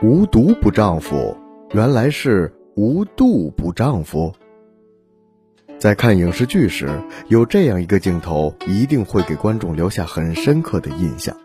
[0.00, 1.36] 无毒不丈夫，
[1.72, 4.32] 原来是无度不丈夫。
[5.76, 6.88] 在看影视剧时，
[7.26, 11.36] 有这样一个镜头，一定会给观众留下很深刻的印象：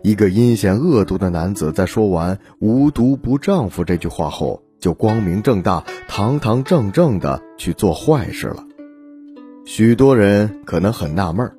[0.00, 8.64] 一个阴险恶毒的男子在说完“无毒不丈夫”这句话后，就光明正大、堂堂正正的去做坏事了。
[9.66, 11.52] 许多人可能很纳闷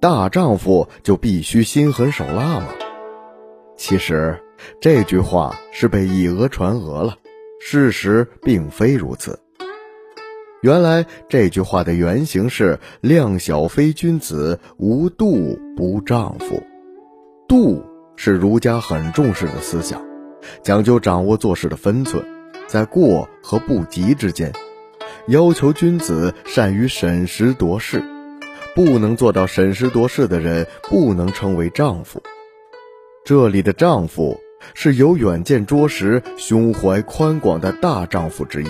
[0.00, 2.68] 大丈夫就必须心狠手辣吗？
[3.76, 4.38] 其实。
[4.80, 7.16] 这句话是被以讹传讹了，
[7.60, 9.38] 事实并非如此。
[10.60, 16.60] 原来这句话的原型是“量小非君子，无度不丈夫”。
[17.48, 17.84] 度
[18.16, 20.04] 是儒家很重视的思想，
[20.62, 22.24] 讲究掌握做事的分寸，
[22.66, 24.52] 在过和不及之间，
[25.28, 28.02] 要求君子善于审时度势。
[28.74, 32.20] 不能做到审时度势的人，不能称为丈夫。
[33.24, 34.38] 这里的丈夫。
[34.74, 38.68] 是有远见卓识、胸怀宽广的大丈夫之意。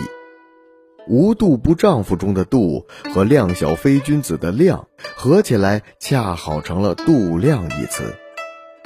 [1.08, 8.14] 无度不丈夫中的“度”和量小非君子的“量”合起来，恰好成了“度量”一词，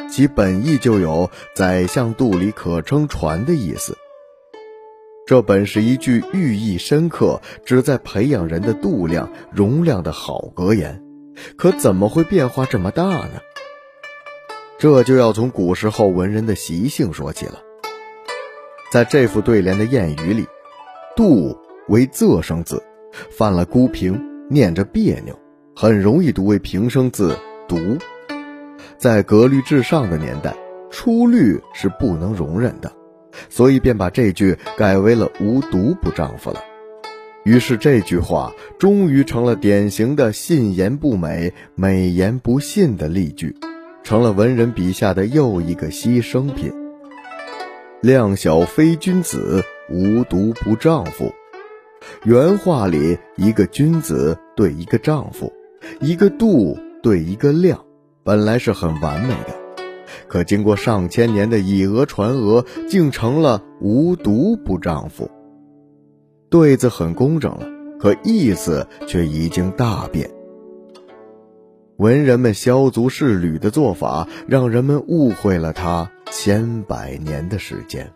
[0.08, 3.96] 其本意就有宰相肚里可撑船的意思。
[5.26, 11.02] 这本是一句寓意深刻、旨在培养人的度量、容量的好格言，
[11.56, 13.40] 可怎么会变化这么大呢？
[14.82, 17.60] 这就要从古时候文人的习性说起了。
[18.90, 20.44] 在这副对联的谚语里
[21.14, 22.82] ，“度”为仄声字，
[23.30, 25.38] 犯了孤平，念着别扭，
[25.76, 27.78] 很容易读为平声字“独”。
[28.98, 30.52] 在格律至上的年代，
[30.90, 32.90] 出律是不能容忍的，
[33.48, 36.60] 所以便把这句改为了“无独不丈夫”了。
[37.44, 43.54] 于是这句话终于成了典型的信言不美，美言不信的例句。
[44.02, 46.72] 成了文人笔下的又一个牺牲品。
[48.00, 51.32] 量小非君子，无毒不丈夫。
[52.24, 55.52] 原话里，一个君子对一个丈夫，
[56.00, 57.84] 一个度对一个量，
[58.24, 59.54] 本来是很完美的。
[60.26, 65.30] 可经过上千年的以讹传讹，竟成了无毒不丈夫。
[66.50, 67.66] 对子很工整了，
[68.00, 70.28] 可意思却已经大变。
[72.02, 78.12] 文人们削足适履的做法，让人们误会了他千百年的时间。